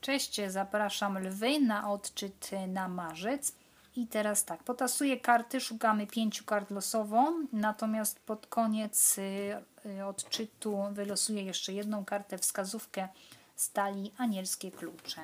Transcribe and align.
Cześć, 0.00 0.40
zapraszam 0.48 1.18
lwy 1.18 1.60
na 1.60 1.90
odczyt 1.90 2.50
na 2.68 2.88
marzec. 2.88 3.52
I 3.96 4.06
teraz 4.06 4.44
tak, 4.44 4.62
potasuję 4.62 5.20
karty, 5.20 5.60
szukamy 5.60 6.06
pięciu 6.06 6.44
kart 6.44 6.70
losowo, 6.70 7.32
natomiast 7.52 8.20
pod 8.20 8.46
koniec 8.46 9.18
y, 9.18 10.04
odczytu 10.04 10.78
wylosuję 10.92 11.42
jeszcze 11.42 11.72
jedną 11.72 12.04
kartę, 12.04 12.38
wskazówkę 12.38 13.08
stali 13.56 14.12
anielskie 14.18 14.70
klucze. 14.70 15.20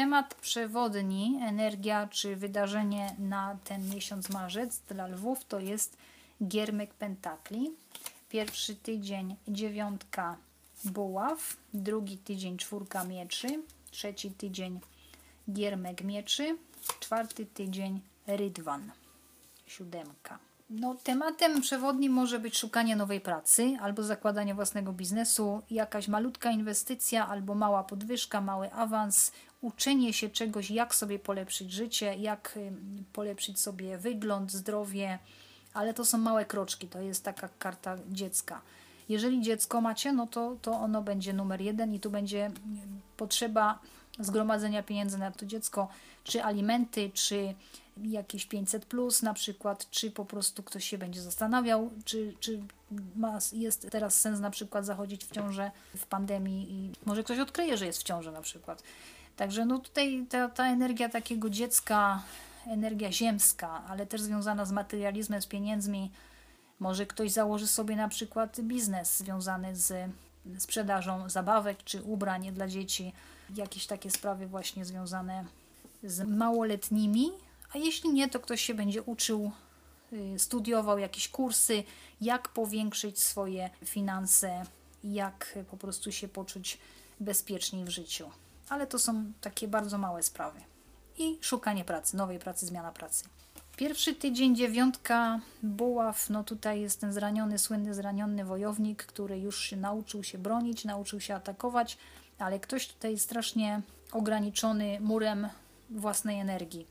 Temat 0.00 0.34
przewodni, 0.34 1.38
energia 1.42 2.08
czy 2.08 2.36
wydarzenie 2.36 3.14
na 3.18 3.58
ten 3.64 3.88
miesiąc 3.94 4.28
marzec 4.28 4.80
dla 4.88 5.06
lwów 5.06 5.44
to 5.44 5.60
jest 5.60 5.96
giermek 6.46 6.94
pentakli. 6.94 7.70
Pierwszy 8.28 8.76
tydzień 8.76 9.36
dziewiątka 9.48 10.36
buław, 10.84 11.56
drugi 11.74 12.18
tydzień 12.18 12.56
czwórka 12.56 13.04
mieczy, 13.04 13.62
trzeci 13.90 14.30
tydzień 14.30 14.80
giermek 15.52 16.04
mieczy, 16.04 16.58
czwarty 17.00 17.46
tydzień 17.46 18.00
rydwan, 18.26 18.90
siódemka. 19.66 20.38
No, 20.70 20.94
tematem 20.94 21.60
przewodnim 21.60 22.12
może 22.12 22.38
być 22.38 22.58
szukanie 22.58 22.96
nowej 22.96 23.20
pracy 23.20 23.76
albo 23.80 24.02
zakładanie 24.02 24.54
własnego 24.54 24.92
biznesu, 24.92 25.62
jakaś 25.70 26.08
malutka 26.08 26.50
inwestycja 26.50 27.28
albo 27.28 27.54
mała 27.54 27.84
podwyżka, 27.84 28.40
mały 28.40 28.72
awans, 28.72 29.32
uczenie 29.60 30.12
się 30.12 30.28
czegoś, 30.28 30.70
jak 30.70 30.94
sobie 30.94 31.18
polepszyć 31.18 31.72
życie, 31.72 32.14
jak 32.14 32.58
polepszyć 33.12 33.60
sobie 33.60 33.98
wygląd, 33.98 34.52
zdrowie, 34.52 35.18
ale 35.74 35.94
to 35.94 36.04
są 36.04 36.18
małe 36.18 36.44
kroczki, 36.44 36.88
to 36.88 37.00
jest 37.00 37.24
taka 37.24 37.48
karta 37.58 37.96
dziecka. 38.10 38.60
Jeżeli 39.08 39.42
dziecko 39.42 39.80
macie, 39.80 40.12
no 40.12 40.26
to, 40.26 40.56
to 40.62 40.72
ono 40.72 41.02
będzie 41.02 41.32
numer 41.32 41.60
jeden 41.60 41.94
i 41.94 42.00
tu 42.00 42.10
będzie 42.10 42.50
potrzeba 43.16 43.78
zgromadzenia 44.18 44.82
pieniędzy 44.82 45.18
na 45.18 45.30
to 45.30 45.46
dziecko, 45.46 45.88
czy 46.24 46.44
alimenty, 46.44 47.10
czy 47.14 47.54
jakieś 47.96 48.46
500 48.46 48.86
plus 48.86 49.22
na 49.22 49.34
przykład, 49.34 49.90
czy 49.90 50.10
po 50.10 50.24
prostu 50.24 50.62
ktoś 50.62 50.84
się 50.84 50.98
będzie 50.98 51.22
zastanawiał, 51.22 51.90
czy, 52.04 52.34
czy 52.40 52.60
ma, 53.16 53.38
jest 53.52 53.90
teraz 53.90 54.20
sens 54.20 54.40
na 54.40 54.50
przykład 54.50 54.86
zachodzić 54.86 55.24
w 55.24 55.30
ciążę 55.30 55.70
w 55.96 56.06
pandemii 56.06 56.72
i 56.72 56.92
może 57.06 57.24
ktoś 57.24 57.38
odkryje, 57.38 57.76
że 57.76 57.86
jest 57.86 58.00
w 58.00 58.02
ciąży 58.02 58.32
na 58.32 58.42
przykład. 58.42 58.82
Także 59.36 59.64
no 59.64 59.78
tutaj 59.78 60.26
ta, 60.28 60.48
ta 60.48 60.66
energia 60.66 61.08
takiego 61.08 61.50
dziecka, 61.50 62.22
energia 62.66 63.12
ziemska, 63.12 63.84
ale 63.88 64.06
też 64.06 64.20
związana 64.20 64.64
z 64.64 64.72
materializmem, 64.72 65.42
z 65.42 65.46
pieniędzmi. 65.46 66.10
Może 66.80 67.06
ktoś 67.06 67.30
założy 67.30 67.66
sobie 67.66 67.96
na 67.96 68.08
przykład 68.08 68.60
biznes 68.60 69.18
związany 69.18 69.76
z 69.76 70.10
sprzedażą 70.58 71.28
zabawek 71.28 71.84
czy 71.84 72.02
ubrań 72.02 72.52
dla 72.52 72.68
dzieci, 72.68 73.12
jakieś 73.56 73.86
takie 73.86 74.10
sprawy 74.10 74.46
właśnie 74.46 74.84
związane 74.84 75.44
z 76.02 76.28
małoletnimi, 76.28 77.30
a 77.74 77.78
jeśli 77.78 78.12
nie, 78.12 78.28
to 78.28 78.40
ktoś 78.40 78.60
się 78.60 78.74
będzie 78.74 79.02
uczył, 79.02 79.52
y, 80.12 80.38
studiował 80.38 80.98
jakieś 80.98 81.28
kursy, 81.28 81.84
jak 82.20 82.48
powiększyć 82.48 83.22
swoje 83.22 83.70
finanse, 83.84 84.62
jak 85.04 85.58
po 85.70 85.76
prostu 85.76 86.12
się 86.12 86.28
poczuć 86.28 86.78
bezpieczniej 87.20 87.84
w 87.84 87.88
życiu 87.88 88.30
ale 88.70 88.86
to 88.86 88.98
są 88.98 89.32
takie 89.40 89.68
bardzo 89.68 89.98
małe 89.98 90.22
sprawy. 90.22 90.60
I 91.18 91.38
szukanie 91.40 91.84
pracy, 91.84 92.16
nowej 92.16 92.38
pracy, 92.38 92.66
zmiana 92.66 92.92
pracy. 92.92 93.24
Pierwszy 93.76 94.14
tydzień 94.14 94.56
dziewiątka 94.56 95.40
buław, 95.62 96.30
no 96.30 96.44
tutaj 96.44 96.80
jest 96.80 97.00
ten 97.00 97.12
zraniony, 97.12 97.58
słynny 97.58 97.94
zraniony 97.94 98.44
wojownik, 98.44 99.06
który 99.06 99.38
już 99.38 99.60
się 99.64 99.76
nauczył 99.76 100.24
się 100.24 100.38
bronić, 100.38 100.84
nauczył 100.84 101.20
się 101.20 101.34
atakować, 101.34 101.98
ale 102.38 102.60
ktoś 102.60 102.88
tutaj 102.88 103.10
jest 103.10 103.24
strasznie 103.24 103.82
ograniczony 104.12 105.00
murem 105.00 105.48
własnej 105.90 106.40
energii. 106.40 106.86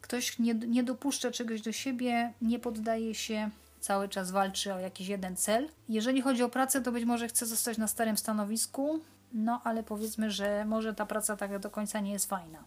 Ktoś 0.00 0.38
nie, 0.38 0.54
nie 0.54 0.82
dopuszcza 0.82 1.30
czegoś 1.30 1.62
do 1.62 1.72
siebie, 1.72 2.32
nie 2.42 2.58
poddaje 2.58 3.14
się, 3.14 3.50
cały 3.80 4.08
czas 4.08 4.30
walczy 4.30 4.74
o 4.74 4.78
jakiś 4.78 5.08
jeden 5.08 5.36
cel. 5.36 5.68
Jeżeli 5.88 6.22
chodzi 6.22 6.42
o 6.42 6.48
pracę, 6.48 6.80
to 6.80 6.92
być 6.92 7.04
może 7.04 7.28
chce 7.28 7.46
zostać 7.46 7.78
na 7.78 7.88
starym 7.88 8.16
stanowisku, 8.16 9.00
no 9.32 9.60
ale 9.64 9.82
powiedzmy, 9.82 10.30
że 10.30 10.64
może 10.64 10.94
ta 10.94 11.06
praca 11.06 11.36
tak 11.36 11.58
do 11.58 11.70
końca 11.70 12.00
nie 12.00 12.12
jest 12.12 12.28
fajna. 12.28 12.64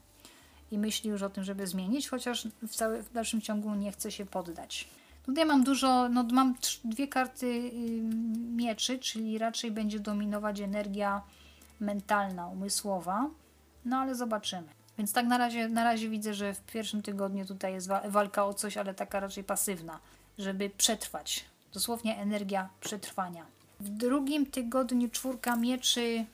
I 0.72 0.78
myśli 0.78 1.10
już 1.10 1.22
o 1.22 1.30
tym, 1.30 1.44
żeby 1.44 1.68
zmienić, 1.68 2.10
chociaż 2.10 2.48
w, 2.68 2.76
cały, 2.76 3.04
w 3.04 3.14
dalszym 3.14 3.42
ciągu 3.42 3.76
nie 3.76 3.92
chce 3.92 4.12
się 4.12 4.26
poddać. 4.26 4.88
Tutaj 5.26 5.46
mam 5.46 5.64
dużo, 5.64 6.10
no 6.10 6.24
mam 6.32 6.56
dwie 6.84 7.08
karty 7.08 7.72
mieczy, 8.56 9.00
czyli 9.00 9.38
raczej 9.38 9.72
będzie 9.72 10.00
dominować 10.00 10.60
energia 10.60 11.22
mentalna, 11.80 12.48
umysłowa. 12.48 13.30
No 13.86 13.98
ale 13.98 14.16
zobaczymy. 14.16 14.68
Więc 14.98 15.14
tak 15.14 15.26
na 15.26 15.38
razie, 15.38 15.70
na 15.70 15.84
razie 15.84 16.10
widzę, 16.10 16.34
że 16.34 16.54
w 16.54 16.62
pierwszym 16.62 17.02
tygodniu 17.02 17.46
tutaj 17.46 17.74
jest 17.74 17.90
walka 18.10 18.46
o 18.46 18.54
coś, 18.54 18.78
ale 18.78 18.94
taka 18.94 19.20
raczej 19.20 19.44
pasywna, 19.44 20.00
żeby 20.38 20.70
przetrwać. 20.70 21.46
Dosłownie 21.74 22.18
energia 22.18 22.70
przetrwania. 22.82 23.46
W 23.80 23.90
drugim 23.90 24.46
tygodniu 24.46 25.10
czwórka 25.10 25.56
mieczy 25.56 26.26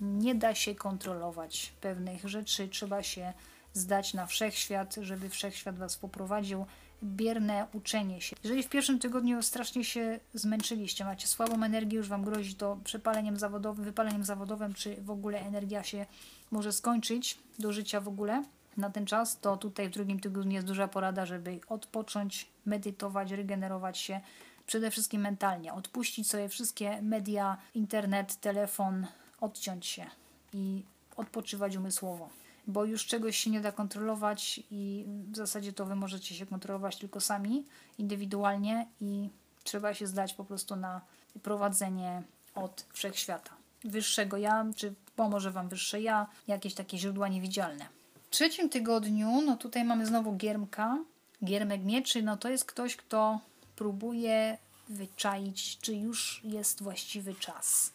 nie 0.00 0.34
da 0.34 0.54
się 0.54 0.74
kontrolować 0.74 1.72
pewnych 1.80 2.28
rzeczy, 2.28 2.68
trzeba 2.68 3.02
się 3.02 3.32
zdać 3.72 4.14
na 4.14 4.26
wszechświat, 4.26 4.94
żeby 5.00 5.28
wszechświat 5.28 5.78
Was 5.78 5.96
poprowadził. 5.96 6.66
Bierne 7.04 7.66
uczenie 7.72 8.20
się. 8.20 8.36
Jeżeli 8.44 8.62
w 8.62 8.68
pierwszym 8.68 8.98
tygodniu 8.98 9.42
strasznie 9.42 9.84
się 9.84 10.20
zmęczyliście, 10.34 11.04
macie 11.04 11.26
słabą 11.26 11.64
energię, 11.64 11.96
już 11.96 12.08
Wam 12.08 12.24
grozi 12.24 12.54
to 12.54 12.78
przepaleniem 12.84 13.36
zawodowym, 13.36 13.84
wypaleniem 13.84 14.24
zawodowym, 14.24 14.74
czy 14.74 14.96
w 15.02 15.10
ogóle 15.10 15.40
energia 15.40 15.82
się 15.82 16.06
może 16.50 16.72
skończyć 16.72 17.38
do 17.58 17.72
życia 17.72 18.00
w 18.00 18.08
ogóle 18.08 18.44
na 18.76 18.90
ten 18.90 19.06
czas, 19.06 19.40
to 19.40 19.56
tutaj 19.56 19.88
w 19.88 19.92
drugim 19.92 20.20
tygodniu 20.20 20.52
jest 20.52 20.66
duża 20.66 20.88
porada, 20.88 21.26
żeby 21.26 21.60
odpocząć, 21.68 22.48
medytować, 22.66 23.30
regenerować 23.30 23.98
się, 23.98 24.20
przede 24.66 24.90
wszystkim 24.90 25.20
mentalnie, 25.20 25.74
odpuścić 25.74 26.30
sobie 26.30 26.48
wszystkie 26.48 27.02
media, 27.02 27.56
internet, 27.74 28.36
telefon, 28.40 29.06
odciąć 29.40 29.86
się 29.86 30.06
i 30.52 30.82
odpoczywać 31.16 31.76
umysłowo, 31.76 32.28
bo 32.66 32.84
już 32.84 33.06
czegoś 33.06 33.36
się 33.36 33.50
nie 33.50 33.60
da 33.60 33.72
kontrolować 33.72 34.60
i 34.70 35.04
w 35.32 35.36
zasadzie 35.36 35.72
to 35.72 35.86
wy 35.86 35.96
możecie 35.96 36.34
się 36.34 36.46
kontrolować 36.46 36.96
tylko 36.96 37.20
sami, 37.20 37.64
indywidualnie 37.98 38.86
i 39.00 39.28
trzeba 39.64 39.94
się 39.94 40.06
zdać 40.06 40.34
po 40.34 40.44
prostu 40.44 40.76
na 40.76 41.00
prowadzenie 41.42 42.22
od 42.54 42.86
wszechświata. 42.92 43.50
Wyższego 43.84 44.36
ja, 44.36 44.66
czy 44.76 44.94
pomoże 45.16 45.50
Wam 45.50 45.68
wyższe 45.68 46.00
ja, 46.00 46.26
jakieś 46.48 46.74
takie 46.74 46.98
źródła 46.98 47.28
niewidzialne. 47.28 47.86
W 48.26 48.30
trzecim 48.30 48.68
tygodniu, 48.68 49.42
no 49.46 49.56
tutaj 49.56 49.84
mamy 49.84 50.06
znowu 50.06 50.32
giermka, 50.32 50.98
giermek 51.44 51.84
mieczy, 51.84 52.22
no 52.22 52.36
to 52.36 52.48
jest 52.48 52.64
ktoś, 52.64 52.96
kto 52.96 53.40
próbuje 53.76 54.58
wyczaić, 54.88 55.78
czy 55.78 55.94
już 55.94 56.40
jest 56.44 56.82
właściwy 56.82 57.34
czas 57.34 57.92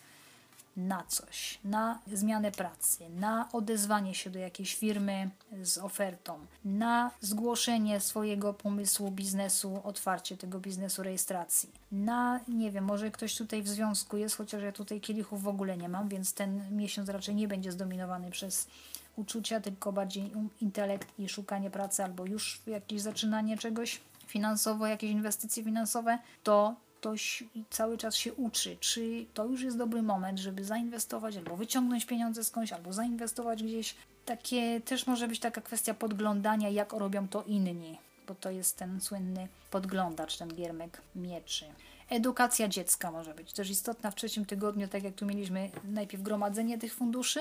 na 0.77 1.03
coś, 1.03 1.59
na 1.63 1.99
zmianę 2.13 2.51
pracy, 2.51 3.09
na 3.09 3.49
odezwanie 3.53 4.15
się 4.15 4.29
do 4.29 4.39
jakiejś 4.39 4.75
firmy 4.75 5.29
z 5.63 5.77
ofertą, 5.77 6.39
na 6.65 7.11
zgłoszenie 7.21 7.99
swojego 7.99 8.53
pomysłu 8.53 9.11
biznesu, 9.11 9.81
otwarcie 9.83 10.37
tego 10.37 10.59
biznesu, 10.59 11.03
rejestracji, 11.03 11.69
na, 11.91 12.39
nie 12.47 12.71
wiem, 12.71 12.83
może 12.83 13.11
ktoś 13.11 13.35
tutaj 13.35 13.61
w 13.61 13.67
związku 13.67 14.17
jest, 14.17 14.35
chociaż 14.35 14.63
ja 14.63 14.71
tutaj 14.71 15.01
kielichów 15.01 15.43
w 15.43 15.47
ogóle 15.47 15.77
nie 15.77 15.89
mam, 15.89 16.09
więc 16.09 16.33
ten 16.33 16.75
miesiąc 16.77 17.09
raczej 17.09 17.35
nie 17.35 17.47
będzie 17.47 17.71
zdominowany 17.71 18.31
przez 18.31 18.67
uczucia, 19.15 19.61
tylko 19.61 19.91
bardziej 19.91 20.31
intelekt 20.61 21.19
i 21.19 21.29
szukanie 21.29 21.71
pracy 21.71 22.03
albo 22.03 22.25
już 22.25 22.61
jakieś 22.67 23.01
zaczynanie 23.01 23.57
czegoś 23.57 24.01
finansowo, 24.27 24.87
jakieś 24.87 25.11
inwestycje 25.11 25.63
finansowe, 25.63 26.19
to 26.43 26.75
ktoś 26.99 27.43
cały 27.69 27.97
czas 27.97 28.15
się 28.15 28.33
uczy, 28.33 28.77
czy 28.79 29.25
to 29.33 29.45
już 29.45 29.61
jest 29.61 29.77
dobry 29.77 30.01
moment, 30.01 30.39
żeby 30.39 30.63
zainwestować, 30.63 31.37
albo 31.37 31.55
wyciągnąć 31.55 32.05
pieniądze 32.05 32.43
skądś, 32.43 32.73
albo 32.73 32.93
zainwestować 32.93 33.63
gdzieś. 33.63 33.95
Takie 34.25 34.81
też 34.81 35.07
może 35.07 35.27
być 35.27 35.39
taka 35.39 35.61
kwestia 35.61 35.93
podglądania, 35.93 36.69
jak 36.69 36.93
robią 36.93 37.27
to 37.27 37.43
inni, 37.43 37.97
bo 38.27 38.35
to 38.35 38.51
jest 38.51 38.77
ten 38.77 39.01
słynny 39.01 39.47
podglądacz, 39.71 40.37
ten 40.37 40.49
giermek 40.55 41.01
mieczy. 41.15 41.65
Edukacja 42.09 42.67
dziecka 42.67 43.11
może 43.11 43.33
być 43.33 43.53
też 43.53 43.69
istotna 43.69 44.11
w 44.11 44.15
trzecim 44.15 44.45
tygodniu, 44.45 44.87
tak 44.87 45.03
jak 45.03 45.15
tu 45.15 45.25
mieliśmy 45.25 45.69
najpierw 45.83 46.23
gromadzenie 46.23 46.77
tych 46.77 46.93
funduszy 46.93 47.39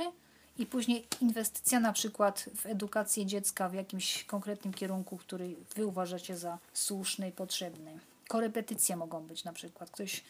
I 0.58 0.66
później 0.66 1.06
inwestycja 1.20 1.80
na 1.80 1.92
przykład 1.92 2.50
w 2.54 2.66
edukację 2.66 3.26
dziecka 3.26 3.68
w 3.68 3.74
jakimś 3.74 4.24
konkretnym 4.24 4.74
kierunku, 4.74 5.16
który 5.16 5.54
Wy 5.76 5.86
uważacie 5.86 6.36
za 6.36 6.58
słuszny 6.72 7.28
i 7.28 7.32
potrzebny. 7.32 7.98
Korepetycje 8.28 8.96
mogą 8.96 9.26
być 9.26 9.44
na 9.44 9.52
przykład. 9.52 9.90
Ktoś 9.90 10.24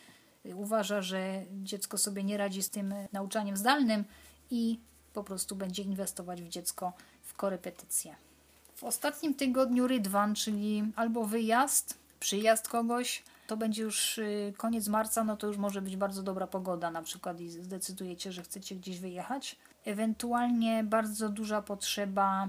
y, 0.46 0.56
uważa, 0.56 1.02
że 1.02 1.42
dziecko 1.62 1.98
sobie 1.98 2.24
nie 2.24 2.36
radzi 2.36 2.62
z 2.62 2.70
tym 2.70 2.92
y, 2.92 3.08
nauczaniem 3.12 3.56
zdalnym 3.56 4.04
i 4.50 4.78
po 5.12 5.24
prostu 5.24 5.56
będzie 5.56 5.82
inwestować 5.82 6.42
w 6.42 6.48
dziecko 6.48 6.92
w 7.22 7.34
korepetycje. 7.34 8.16
W 8.76 8.84
ostatnim 8.84 9.34
tygodniu 9.34 9.86
rydwan, 9.86 10.34
czyli 10.34 10.92
albo 10.96 11.24
wyjazd, 11.24 11.98
przyjazd 12.20 12.68
kogoś, 12.68 13.22
to 13.46 13.56
będzie 13.56 13.82
już 13.82 14.18
y, 14.18 14.54
koniec 14.56 14.88
marca, 14.88 15.24
no 15.24 15.36
to 15.36 15.46
już 15.46 15.56
może 15.56 15.82
być 15.82 15.96
bardzo 15.96 16.22
dobra 16.22 16.46
pogoda 16.46 16.90
na 16.90 17.02
przykład 17.02 17.40
i 17.40 17.50
zdecydujecie, 17.50 18.32
że 18.32 18.42
chcecie 18.42 18.76
gdzieś 18.76 19.00
wyjechać. 19.00 19.56
Ewentualnie 19.84 20.84
bardzo 20.84 21.28
duża 21.28 21.62
potrzeba, 21.62 22.48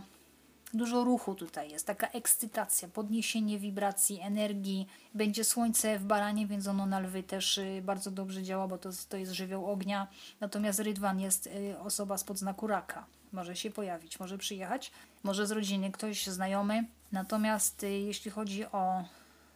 dużo 0.73 1.03
ruchu 1.03 1.35
tutaj 1.35 1.71
jest, 1.71 1.87
taka 1.87 2.07
ekscytacja, 2.07 2.87
podniesienie 2.87 3.59
wibracji, 3.59 4.19
energii. 4.21 4.87
Będzie 5.13 5.43
słońce 5.43 5.99
w 5.99 6.03
baranie, 6.03 6.47
więc 6.47 6.67
ono 6.67 6.85
na 6.85 6.99
lwy 6.99 7.23
też 7.23 7.57
y, 7.57 7.81
bardzo 7.85 8.11
dobrze 8.11 8.43
działa, 8.43 8.67
bo 8.67 8.77
to, 8.77 8.89
to 9.09 9.17
jest 9.17 9.31
żywioł 9.31 9.65
ognia. 9.71 10.07
Natomiast 10.39 10.79
rydwan 10.79 11.19
jest 11.19 11.47
y, 11.47 11.79
osoba 11.79 12.17
spod 12.17 12.37
znaku 12.37 12.67
raka. 12.67 13.05
Może 13.31 13.55
się 13.55 13.71
pojawić, 13.71 14.19
może 14.19 14.37
przyjechać, 14.37 14.91
może 15.23 15.47
z 15.47 15.51
rodziny 15.51 15.91
ktoś 15.91 16.27
znajomy. 16.27 16.85
Natomiast 17.11 17.83
jeśli 17.83 18.31
chodzi 18.31 18.65
o 18.65 19.03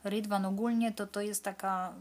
Rydwan 0.03 0.45
ogólnie 0.45 0.91
to 0.91 1.07
to 1.07 1.21
jest 1.21 1.43
taka 1.43 1.93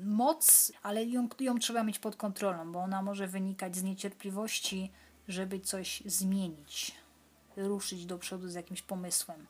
moc, 0.00 0.72
ale 0.82 1.04
ją, 1.04 1.28
ją 1.40 1.58
trzeba 1.58 1.82
mieć 1.82 1.98
pod 1.98 2.16
kontrolą, 2.16 2.72
bo 2.72 2.78
ona 2.78 3.02
może 3.02 3.26
wynikać 3.26 3.76
z 3.76 3.82
niecierpliwości, 3.82 4.90
żeby 5.28 5.60
coś 5.60 6.02
zmienić, 6.06 6.94
ruszyć 7.56 8.06
do 8.06 8.18
przodu 8.18 8.48
z 8.48 8.54
jakimś 8.54 8.82
pomysłem. 8.82 9.46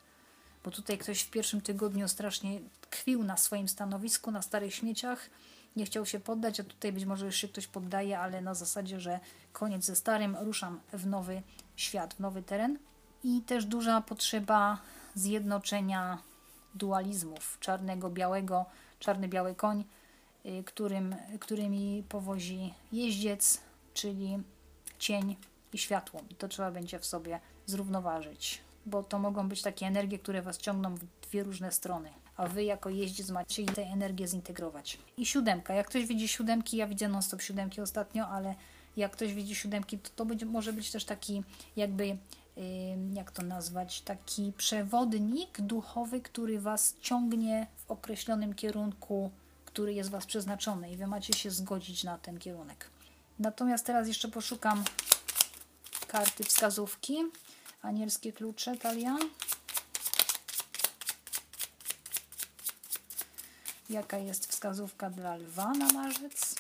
Bo 0.65 0.71
tutaj 0.71 0.99
ktoś 0.99 1.21
w 1.23 1.31
pierwszym 1.31 1.61
tygodniu 1.61 2.09
strasznie 2.09 2.61
tkwił 2.81 3.25
na 3.25 3.37
swoim 3.37 3.69
stanowisku, 3.69 4.31
na 4.31 4.43
starych 4.43 4.75
śmieciach, 4.75 5.31
nie 5.77 5.85
chciał 5.85 6.07
się 6.07 6.21
poddać, 6.21 6.61
a 6.61 6.65
tutaj 6.65 6.93
być 6.93 7.05
może 7.05 7.33
się 7.33 7.49
ktoś 7.49 7.67
poddaje, 7.67 8.19
ale 8.19 8.41
na 8.41 8.55
zasadzie, 8.55 9.01
że 9.01 9.21
koniec 9.53 9.85
ze 9.85 9.97
starym, 9.97 10.37
ruszam 10.37 10.81
w 10.93 11.07
nowy 11.07 11.43
świat, 11.77 12.15
w 12.15 12.21
nowy 12.21 12.43
teren. 12.43 12.79
I 13.25 13.43
też 13.43 13.65
duża 13.65 14.01
potrzeba 14.01 14.79
zjednoczenia 15.15 16.19
dualizmów 16.75 17.59
czarnego, 17.61 18.11
białego, 18.11 18.67
czarny-biały 18.99 19.55
koń, 19.55 19.85
y, 20.47 20.65
którym, 20.65 21.17
którymi 21.41 22.05
powozi 22.09 22.75
jeździec, 22.93 23.61
czyli 23.95 24.39
cień 24.99 25.37
i 25.73 25.79
światło. 25.79 26.21
I 26.31 26.35
to 26.35 26.49
trzeba 26.49 26.71
będzie 26.71 26.99
w 26.99 27.07
sobie 27.07 27.41
zrównoważyć, 27.67 28.61
bo 28.87 29.03
to 29.03 29.19
mogą 29.19 29.49
być 29.49 29.63
takie 29.63 29.87
energie, 29.87 30.19
które 30.19 30.43
Was 30.43 30.59
ciągną 30.59 30.95
w 30.95 31.05
dwie 31.29 31.43
różne 31.43 31.73
strony, 31.73 32.11
a 32.37 32.47
Wy 32.47 32.65
jako 32.65 32.91
jeździec 32.91 33.31
macie 33.31 33.67
tę 33.67 33.83
energię 33.83 34.29
zintegrować. 34.29 34.99
I 35.17 35.27
siódemka. 35.27 35.75
Jak 35.75 35.87
ktoś 35.87 36.07
widzi 36.07 36.29
siódemki, 36.29 36.77
ja 36.77 36.87
widzę 36.87 37.09
non-stop 37.09 37.43
siódemki 37.43 37.81
ostatnio, 37.81 38.29
ale 38.29 38.55
jak 38.97 39.13
ktoś 39.13 39.35
widzi 39.35 39.55
siódemki, 39.55 39.99
to 39.99 40.11
to 40.17 40.27
będzie, 40.27 40.47
może 40.47 40.73
być 40.73 40.91
też 40.91 41.05
taki 41.05 41.43
jakby 41.77 42.17
jak 43.13 43.31
to 43.31 43.43
nazwać, 43.43 44.01
taki 44.01 44.53
przewodnik 44.57 45.61
duchowy, 45.61 46.21
który 46.21 46.61
Was 46.61 46.97
ciągnie 47.01 47.67
w 47.77 47.91
określonym 47.91 48.55
kierunku, 48.55 49.31
który 49.65 49.95
jest 49.95 50.11
Was 50.11 50.27
przeznaczony 50.27 50.93
i 50.93 50.97
Wy 50.97 51.07
macie 51.07 51.33
się 51.33 51.51
zgodzić 51.51 52.05
na 52.05 52.19
ten 52.19 52.39
kierunek. 52.39 52.91
Natomiast 53.39 53.87
teraz 53.87 54.09
jeszcze 54.09 54.29
poszukam 54.29 54.85
karty 56.13 56.45
wskazówki. 56.45 57.17
Anielskie 57.83 58.33
klucze, 58.33 58.77
talia. 58.77 59.17
Jaka 63.91 64.19
jest 64.19 64.47
wskazówka 64.47 65.11
dla 65.11 65.37
lwa 65.37 65.73
na 65.73 65.93
marzec? 65.93 66.55